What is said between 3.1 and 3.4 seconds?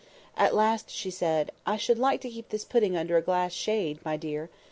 a